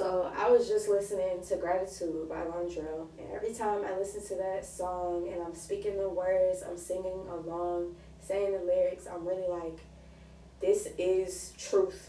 [0.00, 4.34] So I was just listening to Gratitude by Londrelle, and every time I listen to
[4.36, 9.46] that song and I'm speaking the words, I'm singing along, saying the lyrics, I'm really
[9.46, 9.78] like,
[10.58, 12.08] this is truth,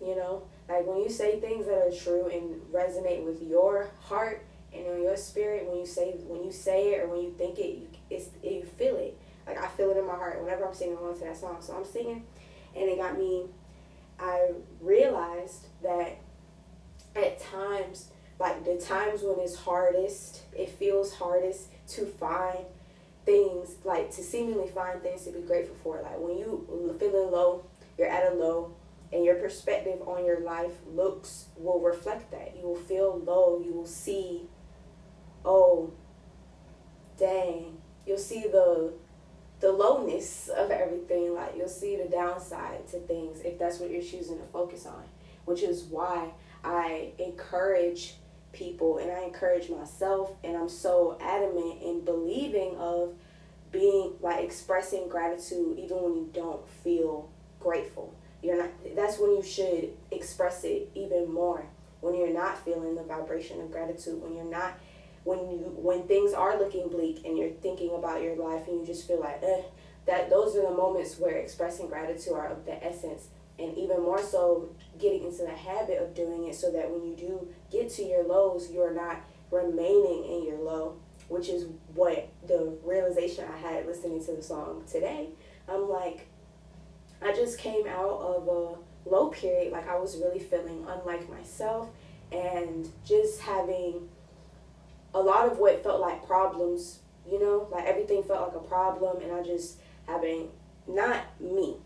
[0.00, 0.44] you know?
[0.68, 5.16] Like when you say things that are true and resonate with your heart and your
[5.16, 8.28] spirit, when you say when you say it or when you think it, you, it's
[8.44, 9.18] you feel it.
[9.44, 11.56] Like I feel it in my heart whenever I'm singing along to that song.
[11.58, 12.22] So I'm singing,
[12.76, 13.46] and it got me.
[14.20, 16.18] I realized that
[17.14, 18.08] at times,
[18.38, 22.64] like the times when it's hardest, it feels hardest to find
[23.24, 26.00] things, like to seemingly find things to be grateful for.
[26.02, 27.64] Like when you feeling low,
[27.96, 28.74] you're at a low,
[29.12, 32.56] and your perspective on your life looks will reflect that.
[32.56, 33.62] You will feel low.
[33.64, 34.48] You will see,
[35.44, 35.92] oh,
[37.18, 37.78] dang.
[38.06, 38.92] You'll see the
[39.60, 41.34] the lowness of everything.
[41.34, 45.04] Like you'll see the downside to things if that's what you're choosing to focus on.
[45.44, 46.32] Which is why
[46.64, 48.14] I encourage
[48.52, 53.14] people and I encourage myself and I'm so adamant in believing of
[53.72, 58.14] being like expressing gratitude even when you don't feel grateful.
[58.42, 61.66] You're not that's when you should express it even more.
[62.00, 64.78] When you're not feeling the vibration of gratitude, when you're not
[65.24, 68.86] when you when things are looking bleak and you're thinking about your life and you
[68.86, 69.62] just feel like eh,
[70.06, 74.22] that those are the moments where expressing gratitude are of the essence and even more
[74.22, 78.02] so getting into the habit of doing it so that when you do get to
[78.02, 80.96] your lows you're not remaining in your low
[81.28, 85.28] which is what the realization i had listening to the song today.
[85.68, 86.26] I'm like
[87.22, 89.72] i just came out of a low period.
[89.72, 91.88] Like i was really feeling unlike myself
[92.32, 94.08] and just having
[95.14, 97.68] a lot of what felt like problems you know?
[97.70, 100.48] Like everything felt like a problem and i just having
[100.86, 101.76] not me.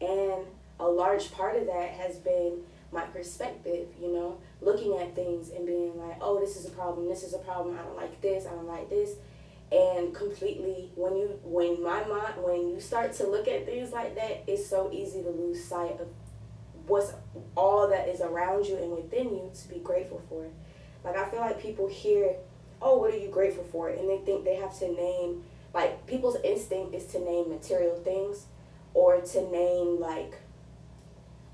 [0.00, 0.44] And
[0.80, 5.66] a large part of that has been my perspective, you know, looking at things and
[5.66, 8.46] being like, oh, this is a problem, this is a problem, I don't like this,
[8.46, 9.16] I don't like this.
[9.70, 14.14] And completely, when you, when my mind, when you start to look at things like
[14.14, 16.08] that, it's so easy to lose sight of
[16.86, 17.12] what's
[17.54, 20.46] all that is around you and within you to be grateful for.
[21.04, 22.36] Like, I feel like people hear,
[22.80, 23.90] oh, what are you grateful for?
[23.90, 28.46] And they think they have to name, like, people's instinct is to name material things
[28.94, 30.38] or to name, like,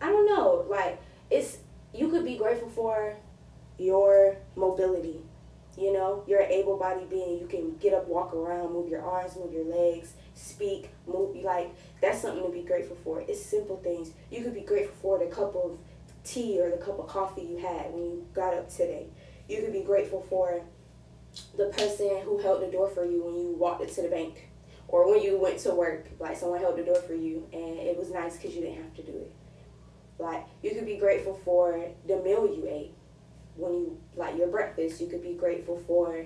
[0.00, 0.66] I don't know.
[0.68, 1.00] Like
[1.30, 1.58] it's
[1.94, 3.16] you could be grateful for
[3.78, 5.20] your mobility.
[5.76, 7.40] You know, you're an able bodied being.
[7.40, 11.36] You can get up, walk around, move your arms, move your legs, speak, move.
[11.36, 13.22] Like, that's something to be grateful for.
[13.22, 14.12] It's simple things.
[14.30, 15.78] You could be grateful for the cup of
[16.22, 19.08] tea or the cup of coffee you had when you got up today.
[19.48, 20.62] You could be grateful for
[21.56, 24.48] the person who held the door for you when you walked into the bank
[24.86, 26.06] or when you went to work.
[26.20, 28.94] Like, someone held the door for you and it was nice because you didn't have
[28.94, 29.32] to do it.
[30.24, 32.94] Like you could be grateful for the meal you ate
[33.56, 35.00] when you like your breakfast.
[35.00, 36.24] You could be grateful for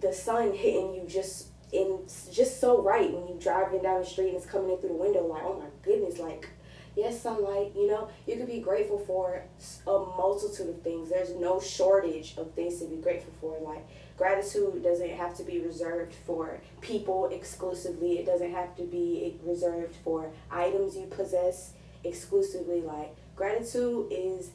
[0.00, 2.00] the sun hitting you just in
[2.32, 4.94] just so right when you're driving down the street and it's coming in through the
[4.94, 5.26] window.
[5.26, 6.48] Like oh my goodness, like
[6.96, 7.72] yes, sunlight.
[7.76, 9.42] You know you could be grateful for
[9.86, 11.10] a multitude of things.
[11.10, 13.58] There's no shortage of things to be grateful for.
[13.60, 18.18] Like gratitude doesn't have to be reserved for people exclusively.
[18.18, 21.74] It doesn't have to be reserved for items you possess
[22.04, 22.80] exclusively.
[22.80, 24.50] Like Gratitude is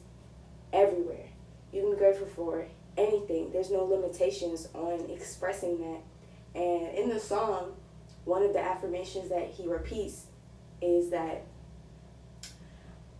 [0.72, 1.26] everywhere.
[1.72, 3.52] You can be grateful for anything.
[3.52, 6.00] There's no limitations on expressing that.
[6.54, 7.74] And in the song,
[8.24, 10.26] one of the affirmations that he repeats
[10.80, 11.44] is that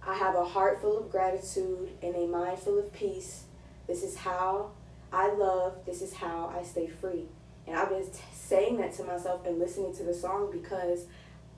[0.06, 3.44] I have a heart full of gratitude and a mind full of peace.
[3.87, 4.71] This is how
[5.12, 5.84] I love.
[5.84, 7.27] This is how I stay free.
[7.66, 11.04] And I've been saying that to myself and listening to the song because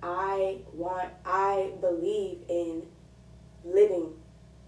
[0.02, 2.82] I want, I believe in
[3.64, 4.14] living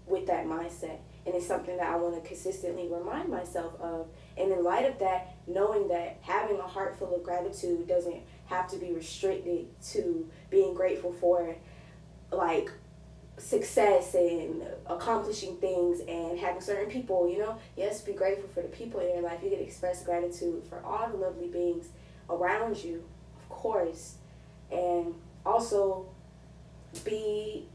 [0.07, 0.99] with that mindset.
[1.35, 4.07] And it's something that I want to consistently remind myself of.
[4.37, 8.69] And in light of that, knowing that having a heart full of gratitude doesn't have
[8.69, 11.57] to be restricted to being grateful for
[12.31, 12.71] like
[13.37, 17.57] success and accomplishing things and having certain people, you know.
[17.75, 19.41] Yes, be grateful for the people in your life.
[19.43, 21.87] You can express gratitude for all the lovely beings
[22.29, 23.03] around you,
[23.41, 24.15] of course.
[24.71, 25.13] And
[25.45, 26.07] also
[27.03, 27.67] be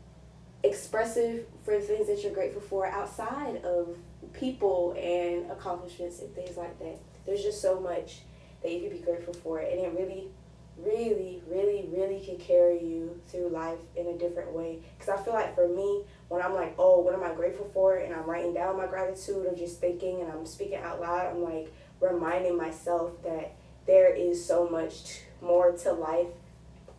[0.63, 3.97] expressive for the things that you're grateful for outside of
[4.33, 6.99] people and accomplishments and things like that.
[7.27, 8.21] There's just so much
[8.63, 10.29] that you can be grateful for, and it really,
[10.77, 14.81] really, really, really can carry you through life in a different way.
[14.99, 17.97] Because I feel like for me, when I'm like, oh, what am I grateful for,
[17.97, 21.43] and I'm writing down my gratitude or just thinking and I'm speaking out loud, I'm
[21.43, 23.57] like reminding myself that
[23.87, 26.29] there is so much more to life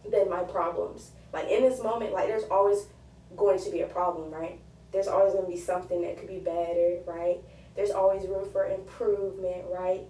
[0.10, 1.12] than my problems.
[1.32, 2.88] Like in this moment, like there's always
[3.36, 4.60] going to be a problem, right?
[4.92, 7.40] There's always going to be something that could be better, right?
[7.76, 10.02] there's always room for improvement, right?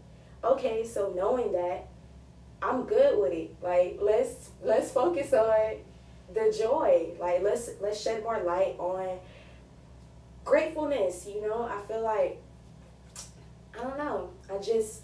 [0.44, 1.88] Okay, so knowing that,
[2.62, 3.56] I'm good with it.
[3.62, 5.78] Like let's let's focus on
[6.34, 7.12] the joy.
[7.20, 9.20] Like let's let's shed more light on
[10.44, 11.64] gratefulness, you know?
[11.64, 12.42] I feel like
[13.80, 14.30] I don't know.
[14.52, 15.02] I just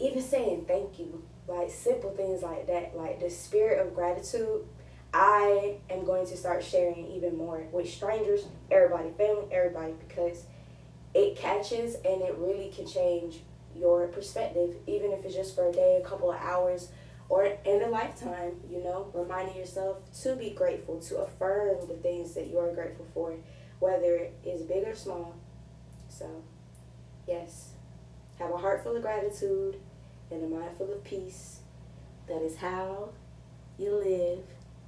[0.00, 4.64] even saying thank you, like simple things like that, like the spirit of gratitude,
[5.14, 10.44] I am going to start sharing even more with strangers, everybody, family, everybody, because
[11.14, 13.40] it catches and it really can change
[13.76, 16.88] your perspective, even if it's just for a day, a couple of hours,
[17.28, 22.34] or in a lifetime, you know, reminding yourself to be grateful, to affirm the things
[22.34, 23.34] that you are grateful for,
[23.78, 25.34] whether it's big or small.
[26.08, 26.42] So,
[27.26, 27.70] yes,
[28.38, 29.76] have a heart full of gratitude
[30.30, 31.60] and a mind full of peace.
[32.28, 33.10] That is how
[33.78, 34.44] you live,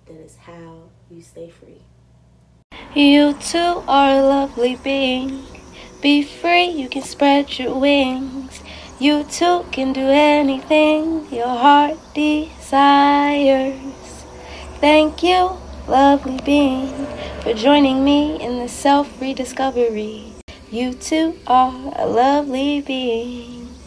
[0.06, 1.83] that is how you stay free.
[2.95, 5.45] You too are a lovely being.
[6.01, 8.62] Be free, you can spread your wings.
[9.01, 13.75] You too can do anything your heart desires.
[14.81, 15.56] Thank you,
[15.89, 17.06] lovely being,
[17.41, 20.33] for joining me in the self rediscovery.
[20.71, 23.54] You too are a lovely being.